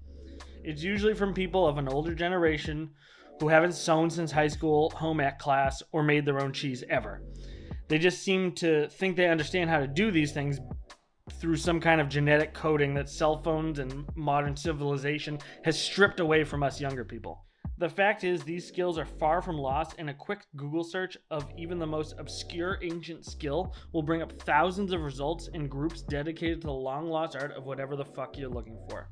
It's 0.64 0.82
usually 0.82 1.14
from 1.14 1.34
people 1.34 1.66
of 1.66 1.78
an 1.78 1.88
older 1.88 2.14
generation 2.14 2.90
who 3.38 3.48
haven't 3.48 3.72
sewn 3.72 4.08
since 4.08 4.32
high 4.32 4.48
school, 4.48 4.90
home 4.90 5.20
ec 5.20 5.38
class, 5.38 5.82
or 5.92 6.02
made 6.02 6.24
their 6.24 6.40
own 6.40 6.52
cheese 6.52 6.82
ever. 6.88 7.22
They 7.88 7.98
just 7.98 8.22
seem 8.22 8.52
to 8.56 8.88
think 8.88 9.16
they 9.16 9.28
understand 9.28 9.70
how 9.70 9.78
to 9.78 9.86
do 9.86 10.10
these 10.10 10.32
things 10.32 10.58
through 11.32 11.56
some 11.56 11.80
kind 11.80 12.00
of 12.00 12.08
genetic 12.08 12.54
coding 12.54 12.94
that 12.94 13.10
cell 13.10 13.42
phones 13.42 13.78
and 13.78 14.06
modern 14.16 14.56
civilization 14.56 15.38
has 15.64 15.80
stripped 15.80 16.18
away 16.18 16.44
from 16.44 16.62
us 16.62 16.80
younger 16.80 17.04
people. 17.04 17.45
The 17.78 17.88
fact 17.90 18.24
is, 18.24 18.42
these 18.42 18.66
skills 18.66 18.96
are 18.96 19.04
far 19.04 19.42
from 19.42 19.58
lost, 19.58 19.96
and 19.98 20.08
a 20.08 20.14
quick 20.14 20.46
Google 20.56 20.82
search 20.82 21.18
of 21.30 21.46
even 21.58 21.78
the 21.78 21.86
most 21.86 22.14
obscure 22.18 22.78
ancient 22.82 23.26
skill 23.26 23.74
will 23.92 24.02
bring 24.02 24.22
up 24.22 24.32
thousands 24.42 24.92
of 24.92 25.02
results 25.02 25.48
in 25.52 25.68
groups 25.68 26.00
dedicated 26.00 26.62
to 26.62 26.68
the 26.68 26.72
long 26.72 27.10
lost 27.10 27.36
art 27.36 27.52
of 27.52 27.64
whatever 27.64 27.94
the 27.94 28.04
fuck 28.04 28.38
you're 28.38 28.48
looking 28.48 28.78
for. 28.88 29.10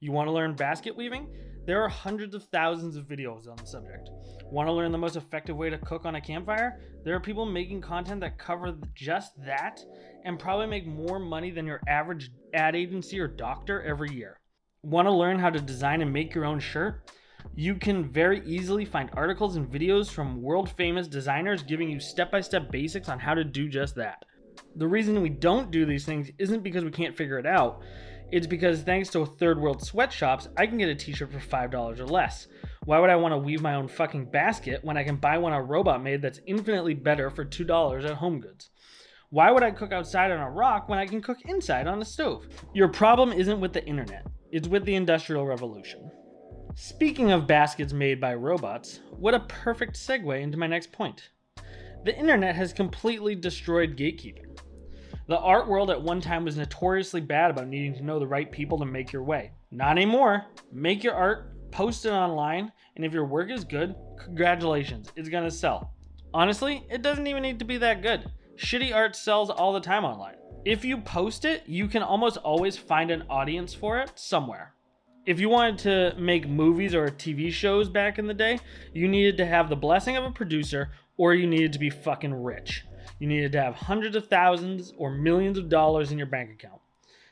You 0.00 0.10
want 0.10 0.26
to 0.26 0.32
learn 0.32 0.56
basket 0.56 0.96
weaving? 0.96 1.28
There 1.66 1.82
are 1.82 1.88
hundreds 1.88 2.34
of 2.34 2.42
thousands 2.48 2.96
of 2.96 3.06
videos 3.06 3.48
on 3.48 3.56
the 3.56 3.64
subject. 3.64 4.10
Want 4.50 4.66
to 4.66 4.72
learn 4.72 4.90
the 4.90 4.98
most 4.98 5.14
effective 5.14 5.56
way 5.56 5.70
to 5.70 5.78
cook 5.78 6.04
on 6.04 6.16
a 6.16 6.20
campfire? 6.20 6.80
There 7.04 7.14
are 7.14 7.20
people 7.20 7.46
making 7.46 7.80
content 7.80 8.20
that 8.22 8.38
cover 8.38 8.76
just 8.94 9.32
that 9.46 9.80
and 10.24 10.38
probably 10.38 10.66
make 10.66 10.84
more 10.84 11.20
money 11.20 11.52
than 11.52 11.64
your 11.64 11.80
average 11.86 12.32
ad 12.52 12.74
agency 12.74 13.20
or 13.20 13.28
doctor 13.28 13.82
every 13.82 14.12
year. 14.12 14.40
Want 14.82 15.06
to 15.06 15.12
learn 15.12 15.38
how 15.38 15.48
to 15.48 15.60
design 15.60 16.02
and 16.02 16.12
make 16.12 16.34
your 16.34 16.44
own 16.44 16.58
shirt? 16.58 17.08
You 17.56 17.76
can 17.76 18.10
very 18.10 18.42
easily 18.44 18.84
find 18.84 19.10
articles 19.12 19.56
and 19.56 19.70
videos 19.70 20.10
from 20.10 20.42
world 20.42 20.70
famous 20.70 21.06
designers 21.06 21.62
giving 21.62 21.88
you 21.88 22.00
step 22.00 22.30
by 22.30 22.40
step 22.40 22.70
basics 22.70 23.08
on 23.08 23.18
how 23.18 23.34
to 23.34 23.44
do 23.44 23.68
just 23.68 23.94
that. 23.96 24.24
The 24.76 24.88
reason 24.88 25.20
we 25.22 25.28
don't 25.28 25.70
do 25.70 25.86
these 25.86 26.04
things 26.04 26.30
isn't 26.38 26.62
because 26.62 26.84
we 26.84 26.90
can't 26.90 27.16
figure 27.16 27.38
it 27.38 27.46
out, 27.46 27.82
it's 28.32 28.46
because 28.46 28.82
thanks 28.82 29.10
to 29.10 29.24
third 29.24 29.60
world 29.60 29.84
sweatshops, 29.84 30.48
I 30.56 30.66
can 30.66 30.78
get 30.78 30.88
a 30.88 30.94
t 30.94 31.12
shirt 31.12 31.30
for 31.30 31.38
$5 31.38 32.00
or 32.00 32.06
less. 32.06 32.48
Why 32.84 32.98
would 32.98 33.10
I 33.10 33.16
want 33.16 33.32
to 33.32 33.38
weave 33.38 33.62
my 33.62 33.74
own 33.74 33.86
fucking 33.86 34.30
basket 34.30 34.80
when 34.82 34.96
I 34.96 35.04
can 35.04 35.16
buy 35.16 35.38
one 35.38 35.52
a 35.52 35.62
robot 35.62 36.02
made 36.02 36.22
that's 36.22 36.40
infinitely 36.46 36.94
better 36.94 37.30
for 37.30 37.44
$2 37.44 38.04
at 38.04 38.16
Home 38.16 38.40
Goods? 38.40 38.70
Why 39.30 39.50
would 39.50 39.62
I 39.62 39.70
cook 39.70 39.92
outside 39.92 40.30
on 40.30 40.40
a 40.40 40.50
rock 40.50 40.88
when 40.88 40.98
I 40.98 41.06
can 41.06 41.22
cook 41.22 41.38
inside 41.44 41.86
on 41.86 42.02
a 42.02 42.04
stove? 42.04 42.48
Your 42.72 42.88
problem 42.88 43.32
isn't 43.32 43.60
with 43.60 43.72
the 43.72 43.84
internet, 43.84 44.26
it's 44.50 44.68
with 44.68 44.84
the 44.84 44.96
Industrial 44.96 45.46
Revolution. 45.46 46.10
Speaking 46.76 47.30
of 47.30 47.46
baskets 47.46 47.92
made 47.92 48.20
by 48.20 48.34
robots, 48.34 48.98
what 49.16 49.32
a 49.32 49.40
perfect 49.40 49.94
segue 49.94 50.40
into 50.40 50.58
my 50.58 50.66
next 50.66 50.90
point. 50.90 51.30
The 52.04 52.18
internet 52.18 52.56
has 52.56 52.72
completely 52.72 53.36
destroyed 53.36 53.96
gatekeeping. 53.96 54.58
The 55.28 55.38
art 55.38 55.68
world 55.68 55.88
at 55.90 56.02
one 56.02 56.20
time 56.20 56.44
was 56.44 56.56
notoriously 56.56 57.20
bad 57.20 57.52
about 57.52 57.68
needing 57.68 57.94
to 57.94 58.02
know 58.02 58.18
the 58.18 58.26
right 58.26 58.50
people 58.50 58.76
to 58.78 58.84
make 58.84 59.12
your 59.12 59.22
way. 59.22 59.52
Not 59.70 59.92
anymore. 59.92 60.46
Make 60.72 61.04
your 61.04 61.14
art, 61.14 61.70
post 61.70 62.06
it 62.06 62.10
online, 62.10 62.72
and 62.96 63.04
if 63.04 63.12
your 63.12 63.24
work 63.24 63.50
is 63.50 63.62
good, 63.62 63.94
congratulations, 64.18 65.12
it's 65.14 65.28
gonna 65.28 65.52
sell. 65.52 65.94
Honestly, 66.34 66.84
it 66.90 67.02
doesn't 67.02 67.28
even 67.28 67.44
need 67.44 67.60
to 67.60 67.64
be 67.64 67.78
that 67.78 68.02
good. 68.02 68.28
Shitty 68.56 68.92
art 68.92 69.14
sells 69.14 69.48
all 69.48 69.72
the 69.72 69.80
time 69.80 70.04
online. 70.04 70.36
If 70.64 70.84
you 70.84 70.98
post 70.98 71.44
it, 71.44 71.62
you 71.66 71.86
can 71.86 72.02
almost 72.02 72.36
always 72.38 72.76
find 72.76 73.12
an 73.12 73.22
audience 73.30 73.72
for 73.72 74.00
it 74.00 74.10
somewhere. 74.16 74.74
If 75.26 75.40
you 75.40 75.48
wanted 75.48 75.78
to 75.78 76.20
make 76.20 76.46
movies 76.46 76.94
or 76.94 77.08
TV 77.08 77.50
shows 77.50 77.88
back 77.88 78.18
in 78.18 78.26
the 78.26 78.34
day, 78.34 78.58
you 78.92 79.08
needed 79.08 79.38
to 79.38 79.46
have 79.46 79.70
the 79.70 79.76
blessing 79.76 80.18
of 80.18 80.24
a 80.24 80.30
producer 80.30 80.90
or 81.16 81.32
you 81.32 81.46
needed 81.46 81.72
to 81.72 81.78
be 81.78 81.88
fucking 81.88 82.42
rich. 82.42 82.84
You 83.18 83.26
needed 83.26 83.52
to 83.52 83.62
have 83.62 83.74
hundreds 83.74 84.16
of 84.16 84.28
thousands 84.28 84.92
or 84.98 85.10
millions 85.10 85.56
of 85.56 85.70
dollars 85.70 86.12
in 86.12 86.18
your 86.18 86.26
bank 86.26 86.50
account. 86.50 86.82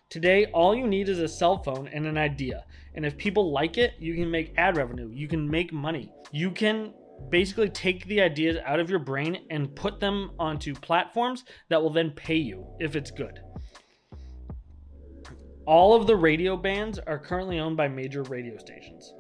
Today, 0.09 0.47
all 0.47 0.75
you 0.75 0.87
need 0.87 1.11
is 1.11 1.19
a 1.19 1.29
cell 1.29 1.63
phone 1.63 1.87
and 1.89 2.07
an 2.07 2.17
idea. 2.17 2.65
And 2.95 3.05
if 3.05 3.19
people 3.19 3.53
like 3.53 3.77
it, 3.77 3.93
you 3.99 4.15
can 4.15 4.31
make 4.31 4.55
ad 4.57 4.79
revenue. 4.79 5.11
You 5.13 5.29
can 5.29 5.51
make 5.51 5.71
money. 5.71 6.15
You 6.31 6.51
can 6.51 6.95
basically 7.29 7.69
take 7.69 8.07
the 8.07 8.23
ideas 8.23 8.57
out 8.65 8.81
of 8.81 8.89
your 8.89 9.01
brain 9.01 9.39
and 9.51 9.75
put 9.75 10.01
them 10.01 10.31
onto 10.39 10.75
platforms 10.75 11.45
that 11.69 11.83
will 11.83 11.93
then 11.93 12.11
pay 12.11 12.37
you 12.37 12.67
if 12.81 12.97
it's 12.97 13.11
good. 13.11 13.41
All 15.65 15.95
of 15.95 16.09
the 16.09 16.17
radio 16.17 16.57
bands 16.57 16.99
are 16.99 17.21
currently 17.21 17.61
owned 17.61 17.77
by 17.77 17.87
major 17.87 18.25
radio 18.25 18.57
stations. 18.59 19.15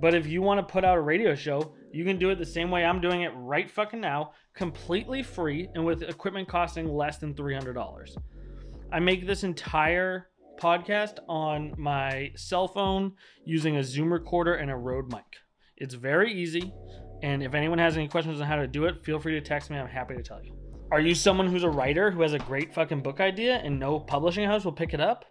But 0.00 0.14
if 0.14 0.28
you 0.28 0.42
want 0.42 0.58
to 0.58 0.72
put 0.72 0.84
out 0.84 0.96
a 0.96 1.00
radio 1.00 1.34
show, 1.34 1.74
you 1.92 2.04
can 2.04 2.18
do 2.18 2.30
it 2.30 2.38
the 2.38 2.46
same 2.46 2.70
way 2.70 2.84
I'm 2.84 3.00
doing 3.00 3.22
it 3.22 3.32
right 3.34 3.68
fucking 3.68 4.00
now, 4.00 4.30
completely 4.54 5.24
free 5.24 5.68
and 5.74 5.84
with 5.84 6.02
equipment 6.02 6.46
costing 6.46 6.86
less 6.86 7.18
than 7.18 7.34
$300. 7.34 8.16
I 8.92 9.00
make 9.00 9.26
this 9.26 9.42
entire 9.42 10.28
podcast 10.60 11.18
on 11.28 11.74
my 11.76 12.30
cell 12.36 12.68
phone 12.68 13.14
using 13.44 13.76
a 13.76 13.82
Zoom 13.82 14.12
recorder 14.12 14.54
and 14.54 14.70
a 14.70 14.76
Rode 14.76 15.12
mic. 15.12 15.38
It's 15.76 15.94
very 15.94 16.32
easy. 16.32 16.72
And 17.24 17.42
if 17.42 17.54
anyone 17.54 17.78
has 17.78 17.96
any 17.96 18.06
questions 18.06 18.40
on 18.40 18.46
how 18.46 18.56
to 18.56 18.68
do 18.68 18.84
it, 18.84 19.04
feel 19.04 19.18
free 19.18 19.32
to 19.32 19.40
text 19.40 19.68
me. 19.68 19.78
I'm 19.78 19.88
happy 19.88 20.14
to 20.14 20.22
tell 20.22 20.44
you. 20.44 20.56
Are 20.92 21.00
you 21.00 21.16
someone 21.16 21.48
who's 21.48 21.64
a 21.64 21.70
writer 21.70 22.12
who 22.12 22.22
has 22.22 22.34
a 22.34 22.38
great 22.38 22.72
fucking 22.72 23.02
book 23.02 23.18
idea 23.18 23.56
and 23.56 23.80
no 23.80 23.98
publishing 23.98 24.46
house 24.46 24.64
will 24.64 24.72
pick 24.72 24.94
it 24.94 25.00
up? 25.00 25.24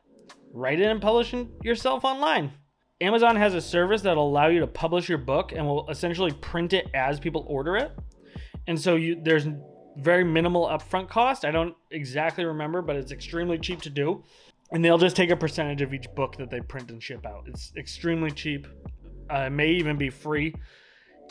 Write 0.53 0.79
it 0.79 0.87
and 0.87 1.01
publish 1.01 1.33
it 1.33 1.47
yourself 1.63 2.03
online. 2.03 2.51
Amazon 2.99 3.35
has 3.35 3.53
a 3.53 3.61
service 3.61 4.01
that'll 4.01 4.27
allow 4.27 4.47
you 4.47 4.59
to 4.59 4.67
publish 4.67 5.07
your 5.07 5.19
book 5.19 5.51
and 5.51 5.65
will 5.67 5.87
essentially 5.89 6.31
print 6.31 6.73
it 6.73 6.87
as 6.93 7.19
people 7.19 7.45
order 7.47 7.75
it. 7.75 7.91
And 8.65 8.79
so 8.79 8.95
you 8.95 9.19
there's 9.21 9.47
very 9.97 10.23
minimal 10.23 10.67
upfront 10.67 11.09
cost. 11.09 11.45
I 11.45 11.51
don't 11.51 11.75
exactly 11.91 12.45
remember, 12.45 12.81
but 12.81 12.95
it's 12.95 13.11
extremely 13.11 13.57
cheap 13.57 13.81
to 13.83 13.89
do. 13.89 14.23
And 14.71 14.83
they'll 14.83 14.97
just 14.97 15.15
take 15.15 15.29
a 15.29 15.35
percentage 15.35 15.81
of 15.81 15.93
each 15.93 16.13
book 16.13 16.35
that 16.37 16.49
they 16.49 16.59
print 16.59 16.91
and 16.91 17.01
ship 17.01 17.25
out. 17.25 17.45
It's 17.47 17.71
extremely 17.77 18.31
cheap. 18.31 18.67
Uh, 19.31 19.45
it 19.47 19.49
may 19.51 19.69
even 19.69 19.97
be 19.97 20.09
free. 20.09 20.53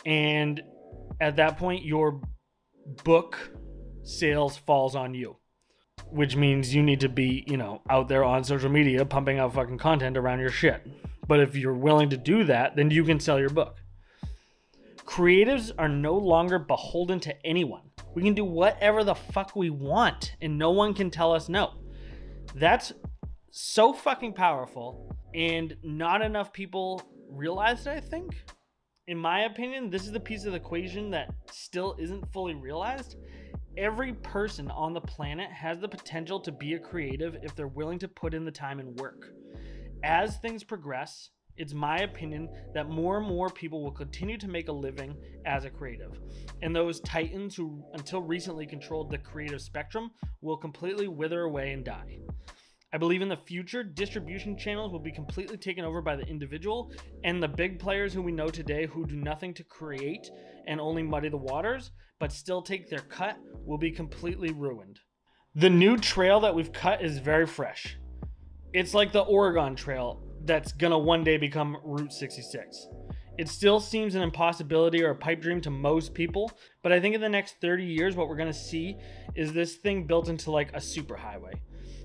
And 0.04 0.62
at 1.20 1.36
that 1.36 1.58
point, 1.58 1.84
your 1.84 2.20
book 3.04 3.50
sales 4.02 4.56
falls 4.56 4.94
on 4.94 5.14
you, 5.14 5.36
which 6.10 6.36
means 6.36 6.74
you 6.74 6.82
need 6.82 7.00
to 7.00 7.08
be, 7.08 7.44
you 7.46 7.56
know, 7.56 7.82
out 7.90 8.08
there 8.08 8.24
on 8.24 8.44
social 8.44 8.70
media 8.70 9.04
pumping 9.04 9.38
out 9.38 9.54
fucking 9.54 9.78
content 9.78 10.16
around 10.16 10.40
your 10.40 10.50
shit. 10.50 10.86
But 11.28 11.40
if 11.40 11.56
you're 11.56 11.74
willing 11.74 12.10
to 12.10 12.16
do 12.16 12.44
that, 12.44 12.76
then 12.76 12.90
you 12.90 13.04
can 13.04 13.20
sell 13.20 13.38
your 13.38 13.50
book. 13.50 13.76
Creatives 14.98 15.72
are 15.78 15.88
no 15.88 16.14
longer 16.14 16.58
beholden 16.58 17.20
to 17.20 17.46
anyone. 17.46 17.82
We 18.14 18.22
can 18.22 18.34
do 18.34 18.44
whatever 18.44 19.04
the 19.04 19.14
fuck 19.14 19.54
we 19.54 19.70
want, 19.70 20.34
and 20.40 20.58
no 20.58 20.70
one 20.70 20.94
can 20.94 21.10
tell 21.10 21.32
us 21.32 21.48
no. 21.48 21.74
That's 22.54 22.92
so 23.50 23.92
fucking 23.92 24.32
powerful, 24.32 25.14
and 25.34 25.76
not 25.82 26.22
enough 26.22 26.52
people 26.52 27.02
realize 27.30 27.86
it, 27.86 27.90
I 27.90 28.00
think. 28.00 28.34
In 29.06 29.18
my 29.18 29.42
opinion, 29.42 29.90
this 29.90 30.04
is 30.06 30.12
the 30.12 30.20
piece 30.20 30.44
of 30.44 30.52
the 30.52 30.58
equation 30.58 31.10
that 31.10 31.32
still 31.50 31.94
isn't 31.98 32.32
fully 32.32 32.54
realized. 32.54 33.16
Every 33.76 34.14
person 34.14 34.70
on 34.70 34.94
the 34.94 35.00
planet 35.00 35.50
has 35.50 35.80
the 35.80 35.88
potential 35.88 36.40
to 36.40 36.52
be 36.52 36.74
a 36.74 36.78
creative 36.78 37.36
if 37.42 37.54
they're 37.54 37.68
willing 37.68 37.98
to 38.00 38.08
put 38.08 38.34
in 38.34 38.44
the 38.44 38.50
time 38.50 38.78
and 38.78 38.98
work 38.98 39.32
as 40.06 40.36
things 40.36 40.62
progress, 40.62 41.30
it's 41.56 41.74
my 41.74 41.98
opinion 41.98 42.48
that 42.74 42.88
more 42.88 43.18
and 43.18 43.26
more 43.26 43.50
people 43.50 43.82
will 43.82 43.90
continue 43.90 44.36
to 44.38 44.48
make 44.48 44.68
a 44.68 44.72
living 44.72 45.16
as 45.44 45.64
a 45.64 45.70
creative. 45.70 46.20
And 46.62 46.74
those 46.74 47.00
titans 47.00 47.56
who, 47.56 47.82
until 47.94 48.22
recently, 48.22 48.66
controlled 48.66 49.10
the 49.10 49.18
creative 49.18 49.60
spectrum 49.60 50.10
will 50.42 50.56
completely 50.56 51.08
wither 51.08 51.42
away 51.42 51.72
and 51.72 51.84
die. 51.84 52.18
I 52.92 52.98
believe 52.98 53.20
in 53.20 53.28
the 53.28 53.36
future, 53.36 53.82
distribution 53.82 54.56
channels 54.56 54.92
will 54.92 55.00
be 55.00 55.10
completely 55.10 55.56
taken 55.56 55.84
over 55.84 56.00
by 56.00 56.14
the 56.14 56.26
individual, 56.26 56.92
and 57.24 57.42
the 57.42 57.48
big 57.48 57.80
players 57.80 58.14
who 58.14 58.22
we 58.22 58.30
know 58.30 58.48
today 58.48 58.86
who 58.86 59.04
do 59.04 59.16
nothing 59.16 59.52
to 59.54 59.64
create 59.64 60.30
and 60.68 60.80
only 60.80 61.02
muddy 61.02 61.28
the 61.28 61.36
waters, 61.36 61.90
but 62.20 62.32
still 62.32 62.62
take 62.62 62.88
their 62.88 63.00
cut, 63.00 63.38
will 63.64 63.76
be 63.76 63.90
completely 63.90 64.52
ruined. 64.52 65.00
The 65.56 65.68
new 65.68 65.96
trail 65.96 66.38
that 66.40 66.54
we've 66.54 66.72
cut 66.72 67.02
is 67.02 67.18
very 67.18 67.46
fresh. 67.46 67.98
It's 68.72 68.94
like 68.94 69.10
the 69.10 69.22
Oregon 69.22 69.74
Trail 69.74 70.22
that's 70.44 70.72
gonna 70.72 70.98
one 70.98 71.24
day 71.24 71.38
become 71.38 71.78
Route 71.82 72.12
66. 72.12 72.86
It 73.36 73.48
still 73.48 73.80
seems 73.80 74.14
an 74.14 74.22
impossibility 74.22 75.02
or 75.02 75.10
a 75.10 75.16
pipe 75.16 75.42
dream 75.42 75.60
to 75.62 75.70
most 75.70 76.14
people, 76.14 76.52
but 76.82 76.92
I 76.92 77.00
think 77.00 77.16
in 77.16 77.20
the 77.20 77.28
next 77.28 77.56
30 77.60 77.84
years, 77.84 78.14
what 78.14 78.28
we're 78.28 78.36
gonna 78.36 78.52
see 78.52 78.96
is 79.34 79.52
this 79.52 79.74
thing 79.74 80.06
built 80.06 80.28
into 80.28 80.52
like 80.52 80.70
a 80.72 80.78
superhighway. 80.78 81.54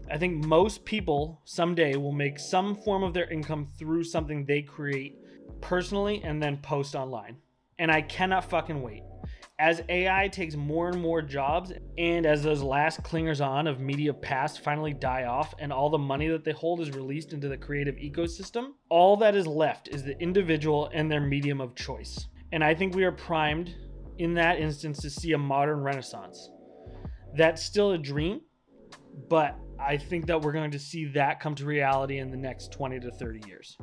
I 0.10 0.18
think 0.18 0.46
most 0.46 0.84
people 0.86 1.42
someday 1.46 1.96
will 1.96 2.12
make 2.12 2.40
some 2.40 2.76
form 2.76 3.04
of 3.04 3.14
their 3.14 3.30
income 3.30 3.68
through 3.78 4.04
something 4.04 4.46
they 4.46 4.62
create 4.62 5.18
personally 5.62 6.22
and 6.24 6.42
then 6.42 6.58
post 6.58 6.96
online. 6.96 7.38
And 7.80 7.92
I 7.92 8.02
cannot 8.02 8.50
fucking 8.50 8.82
wait. 8.82 9.04
As 9.60 9.84
AI 9.90 10.28
takes 10.28 10.56
more 10.56 10.90
and 10.90 11.00
more 11.00 11.22
jobs, 11.22 11.72
and 11.98 12.26
as 12.26 12.42
those 12.42 12.64
last 12.64 13.04
clingers 13.04 13.46
on 13.46 13.68
of 13.68 13.80
media 13.80 14.12
past 14.12 14.62
finally 14.62 14.92
die 14.92 15.26
off, 15.26 15.54
and 15.60 15.72
all 15.72 15.90
the 15.90 16.00
money 16.00 16.28
that 16.30 16.44
they 16.44 16.52
hold 16.52 16.82
is 16.82 16.90
released 16.92 17.32
into 17.32 17.48
the 17.48 17.58
creative 17.58 17.96
ecosystem, 17.98 18.72
all 18.90 19.16
that 19.18 19.36
is 19.36 19.46
left 19.46 19.88
is 19.90 20.04
the 20.04 20.20
individual 20.20 20.90
and 20.94 21.12
their 21.12 21.22
medium 21.22 21.62
of 21.62 21.76
choice. 21.76 22.28
And 22.52 22.64
I 22.64 22.74
think 22.74 22.96
we 22.96 23.04
are 23.04 23.12
primed 23.12 23.76
in 24.18 24.34
that 24.34 24.60
instance 24.60 25.00
to 25.02 25.12
see 25.12 25.34
a 25.34 25.38
modern 25.38 25.82
renaissance. 25.82 26.50
That's 27.36 27.62
still 27.64 27.92
a 27.92 27.98
dream, 28.00 28.42
but 29.30 29.56
I 29.82 29.98
think 29.98 30.28
that 30.28 30.42
we're 30.42 30.52
going 30.52 30.72
to 30.72 30.80
see 30.80 31.06
that 31.06 31.40
come 31.40 31.56
to 31.56 31.66
reality 31.66 32.20
in 32.20 32.30
the 32.30 32.38
next 32.38 32.72
20 32.72 33.00
to 33.00 33.12
30 33.12 33.48
years. 33.48 33.78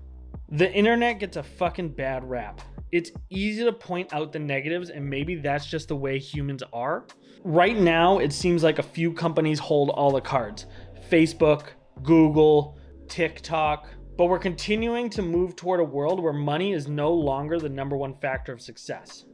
The 0.50 0.73
internet 0.73 1.19
gets 1.19 1.37
a 1.37 1.43
fucking 1.43 1.90
bad 1.90 2.28
rap. 2.28 2.61
It's 2.93 3.11
easy 3.31 3.64
to 3.64 3.73
point 3.73 4.12
out 4.14 4.33
the 4.33 4.38
negatives, 4.38 4.90
and 4.90 5.05
maybe 5.05 5.35
that's 5.35 5.67
just 5.67 5.88
the 5.88 5.97
way 5.97 6.19
humans 6.19 6.62
are. 6.73 7.07
Right 7.45 7.78
now, 7.78 8.19
it 8.19 8.33
seems 8.33 8.62
like 8.62 8.78
a 8.78 8.83
few 8.83 9.12
companies 9.12 9.59
hold 9.59 9.90
all 9.90 10.12
the 10.12 10.21
cards 10.21 10.67
Facebook, 11.11 11.69
Google, 12.02 12.78
TikTok. 13.09 13.88
But 14.17 14.26
we're 14.26 14.38
continuing 14.38 15.11
to 15.11 15.23
move 15.23 15.55
toward 15.55 15.81
a 15.81 15.85
world 15.85 16.21
where 16.21 16.33
money 16.33 16.73
is 16.73 16.88
no 16.88 17.12
longer 17.12 17.59
the 17.59 17.69
number 17.69 17.97
one 17.97 18.14
factor 18.14 18.52
of 18.52 18.61
success. 18.61 19.25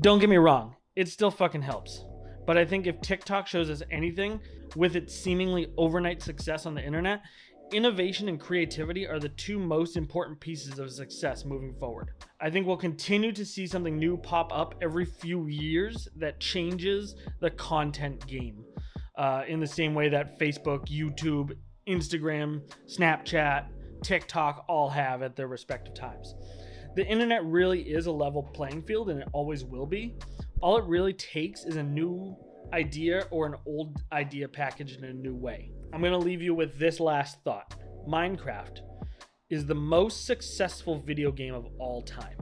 Don't 0.00 0.18
get 0.18 0.28
me 0.28 0.36
wrong, 0.36 0.76
it 0.96 1.08
still 1.08 1.30
fucking 1.30 1.62
helps. 1.62 2.04
But 2.46 2.58
I 2.58 2.64
think 2.64 2.86
if 2.86 3.00
TikTok 3.00 3.46
shows 3.46 3.70
us 3.70 3.82
anything 3.90 4.40
with 4.76 4.96
its 4.96 5.14
seemingly 5.14 5.72
overnight 5.76 6.22
success 6.22 6.66
on 6.66 6.74
the 6.74 6.84
internet, 6.84 7.22
innovation 7.72 8.28
and 8.28 8.40
creativity 8.40 9.06
are 9.06 9.18
the 9.18 9.28
two 9.30 9.58
most 9.58 9.96
important 9.96 10.40
pieces 10.40 10.78
of 10.78 10.90
success 10.90 11.44
moving 11.44 11.74
forward. 11.74 12.10
I 12.40 12.50
think 12.50 12.66
we'll 12.66 12.76
continue 12.76 13.32
to 13.32 13.44
see 13.44 13.66
something 13.66 13.98
new 13.98 14.16
pop 14.16 14.50
up 14.52 14.74
every 14.82 15.04
few 15.04 15.46
years 15.46 16.08
that 16.16 16.40
changes 16.40 17.14
the 17.40 17.50
content 17.50 18.26
game 18.26 18.64
uh, 19.16 19.42
in 19.46 19.60
the 19.60 19.66
same 19.66 19.94
way 19.94 20.08
that 20.08 20.38
Facebook, 20.38 20.86
YouTube, 20.88 21.52
Instagram, 21.86 22.62
Snapchat, 22.86 23.66
TikTok 24.02 24.64
all 24.68 24.88
have 24.88 25.22
at 25.22 25.36
their 25.36 25.48
respective 25.48 25.94
times. 25.94 26.34
The 26.96 27.06
internet 27.06 27.44
really 27.44 27.82
is 27.82 28.06
a 28.06 28.12
level 28.12 28.42
playing 28.42 28.82
field 28.82 29.10
and 29.10 29.20
it 29.20 29.28
always 29.32 29.64
will 29.64 29.86
be. 29.86 30.16
All 30.60 30.76
it 30.78 30.84
really 30.84 31.12
takes 31.12 31.64
is 31.64 31.76
a 31.76 31.82
new 31.82 32.36
idea 32.72 33.26
or 33.30 33.46
an 33.46 33.54
old 33.66 34.02
idea 34.12 34.48
packaged 34.48 34.98
in 34.98 35.04
a 35.04 35.12
new 35.12 35.34
way. 35.34 35.70
I'm 35.92 36.00
going 36.00 36.12
to 36.12 36.18
leave 36.18 36.42
you 36.42 36.54
with 36.54 36.78
this 36.78 37.00
last 37.00 37.42
thought 37.44 37.74
Minecraft 38.08 38.80
is 39.50 39.66
the 39.66 39.74
most 39.74 40.26
successful 40.26 41.00
video 41.00 41.32
game 41.32 41.54
of 41.54 41.66
all 41.78 42.02
time. 42.02 42.36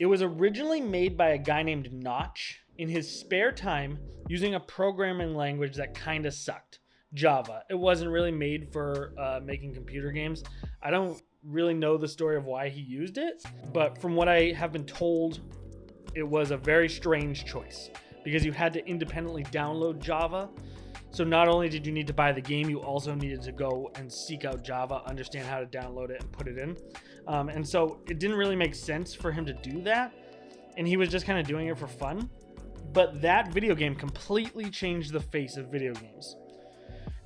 It 0.00 0.06
was 0.06 0.22
originally 0.22 0.80
made 0.80 1.16
by 1.16 1.30
a 1.30 1.38
guy 1.38 1.62
named 1.62 1.92
Notch 1.92 2.60
in 2.78 2.88
his 2.88 3.20
spare 3.20 3.52
time 3.52 3.98
using 4.28 4.54
a 4.54 4.60
programming 4.60 5.34
language 5.34 5.76
that 5.76 5.94
kind 5.94 6.26
of 6.26 6.34
sucked 6.34 6.80
Java. 7.12 7.62
It 7.70 7.74
wasn't 7.74 8.10
really 8.10 8.32
made 8.32 8.72
for 8.72 9.12
uh, 9.18 9.40
making 9.44 9.74
computer 9.74 10.10
games. 10.10 10.42
I 10.82 10.90
don't 10.90 11.20
really 11.44 11.74
know 11.74 11.96
the 11.96 12.08
story 12.08 12.36
of 12.36 12.44
why 12.44 12.68
he 12.68 12.80
used 12.80 13.18
it, 13.18 13.42
but 13.72 14.00
from 14.00 14.16
what 14.16 14.28
I 14.28 14.52
have 14.52 14.72
been 14.72 14.86
told, 14.86 15.40
it 16.14 16.22
was 16.22 16.50
a 16.50 16.56
very 16.56 16.88
strange 16.88 17.44
choice 17.44 17.90
because 18.24 18.44
you 18.44 18.52
had 18.52 18.72
to 18.72 18.86
independently 18.86 19.44
download 19.44 20.00
Java. 20.00 20.48
So 21.10 21.22
not 21.22 21.46
only 21.46 21.68
did 21.68 21.86
you 21.86 21.92
need 21.92 22.08
to 22.08 22.12
buy 22.12 22.32
the 22.32 22.40
game, 22.40 22.68
you 22.68 22.80
also 22.80 23.14
needed 23.14 23.40
to 23.42 23.52
go 23.52 23.92
and 23.94 24.12
seek 24.12 24.44
out 24.44 24.64
Java, 24.64 25.02
understand 25.06 25.46
how 25.46 25.60
to 25.60 25.66
download 25.66 26.10
it, 26.10 26.20
and 26.20 26.32
put 26.32 26.48
it 26.48 26.58
in. 26.58 26.76
Um, 27.28 27.48
and 27.48 27.66
so 27.66 28.00
it 28.08 28.18
didn't 28.18 28.36
really 28.36 28.56
make 28.56 28.74
sense 28.74 29.14
for 29.14 29.30
him 29.30 29.46
to 29.46 29.52
do 29.52 29.80
that, 29.82 30.12
and 30.76 30.88
he 30.88 30.96
was 30.96 31.08
just 31.10 31.24
kind 31.24 31.38
of 31.38 31.46
doing 31.46 31.68
it 31.68 31.78
for 31.78 31.86
fun. 31.86 32.28
But 32.92 33.22
that 33.22 33.52
video 33.52 33.74
game 33.74 33.94
completely 33.94 34.70
changed 34.70 35.12
the 35.12 35.20
face 35.20 35.56
of 35.56 35.68
video 35.68 35.92
games. 35.94 36.36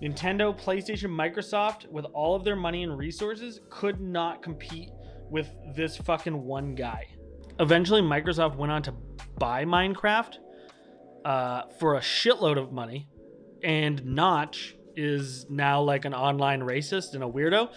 Nintendo, 0.02 0.56
PlayStation, 0.56 1.10
Microsoft, 1.10 1.90
with 1.90 2.04
all 2.12 2.36
of 2.36 2.44
their 2.44 2.56
money 2.56 2.84
and 2.84 2.96
resources, 2.96 3.60
could 3.70 4.00
not 4.00 4.42
compete 4.42 4.90
with 5.30 5.50
this 5.74 5.96
fucking 5.96 6.44
one 6.44 6.74
guy. 6.74 7.06
Eventually, 7.58 8.00
Microsoft 8.00 8.56
went 8.56 8.70
on 8.70 8.82
to 8.82 8.92
buy 9.38 9.64
Minecraft 9.64 10.38
uh, 11.24 11.62
for 11.78 11.96
a 11.96 12.00
shitload 12.00 12.58
of 12.58 12.72
money, 12.72 13.08
and 13.62 14.04
Notch 14.04 14.76
is 14.96 15.46
now 15.48 15.80
like 15.80 16.04
an 16.04 16.14
online 16.14 16.60
racist 16.60 17.14
and 17.14 17.22
a 17.22 17.28
weirdo, 17.28 17.70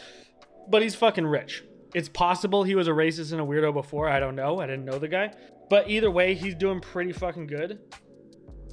but 0.69 0.81
he's 0.81 0.95
fucking 0.95 1.25
rich. 1.25 1.63
It's 1.93 2.09
possible 2.09 2.63
he 2.63 2.75
was 2.75 2.87
a 2.87 2.91
racist 2.91 3.31
and 3.31 3.41
a 3.41 3.43
weirdo 3.43 3.73
before. 3.73 4.09
I 4.09 4.19
don't 4.19 4.35
know. 4.35 4.59
I 4.59 4.65
didn't 4.65 4.85
know 4.85 4.97
the 4.97 5.07
guy. 5.07 5.33
But 5.69 5.89
either 5.89 6.09
way, 6.09 6.33
he's 6.33 6.55
doing 6.55 6.79
pretty 6.79 7.11
fucking 7.11 7.47
good. 7.47 7.79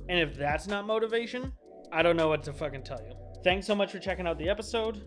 And 0.09 0.19
if 0.19 0.37
that's 0.37 0.67
not 0.67 0.87
motivation, 0.87 1.53
I 1.93 2.03
don't 2.03 2.17
know 2.17 2.29
what 2.29 2.43
to 2.45 2.53
fucking 2.53 2.85
tell 2.85 3.01
you. 3.03 3.13
Thanks 3.45 3.67
so 3.67 3.75
much 3.75 3.93
for 3.93 3.99
checking 3.99 4.27
out 4.27 4.39
the 4.39 4.49
episode. 4.49 5.05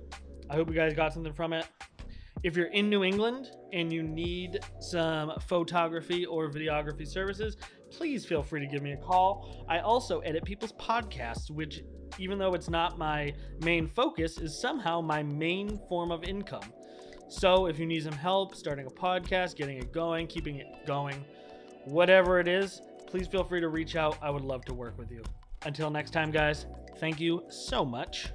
I 0.50 0.56
hope 0.56 0.70
you 0.70 0.76
guys 0.76 0.94
got 0.94 1.14
something 1.14 1.34
from 1.34 1.54
it. 1.54 1.68
If 2.44 2.58
you're 2.58 2.68
in 2.68 2.90
New 2.90 3.04
England 3.04 3.52
and 3.72 3.94
you 3.94 4.02
need 4.02 4.60
some 4.80 5.34
photography 5.48 6.26
or 6.26 6.50
videography 6.50 7.08
services, 7.08 7.58
please 7.92 8.26
feel 8.26 8.42
free 8.42 8.62
to 8.62 8.68
give 8.68 8.82
me 8.82 8.94
a 8.94 8.98
call. 8.98 9.66
I 9.70 9.80
also 9.80 10.20
edit 10.22 10.44
people's 10.44 10.74
podcasts, 10.74 11.52
which, 11.52 11.84
even 12.18 12.40
though 12.40 12.54
it's 12.54 12.70
not 12.70 12.98
my 12.98 13.34
main 13.64 13.88
focus, 13.88 14.40
is 14.40 14.60
somehow 14.60 15.02
my 15.02 15.22
main 15.22 15.80
form 15.88 16.12
of 16.12 16.24
income. 16.24 16.64
So 17.30 17.68
if 17.68 17.78
you 17.78 17.86
need 17.86 18.04
some 18.04 18.12
help 18.14 18.56
starting 18.56 18.88
a 18.88 18.90
podcast, 18.90 19.56
getting 19.56 19.78
it 19.78 19.94
going, 19.94 20.26
keeping 20.26 20.56
it 20.58 20.68
going, 20.88 21.24
whatever 21.86 22.40
it 22.40 22.48
is, 22.48 22.82
please 23.06 23.28
feel 23.28 23.44
free 23.44 23.62
to 23.62 23.70
reach 23.70 23.96
out. 23.96 24.18
I 24.20 24.32
would 24.32 24.44
love 24.44 24.66
to 24.66 24.74
work 24.74 24.98
with 24.98 25.12
you. 25.12 25.22
Until 25.66 25.92
next 25.92 26.12
time, 26.12 26.32
guys, 26.32 26.66
thank 26.98 27.20
you 27.20 27.44
so 27.50 27.86
much 27.86 28.32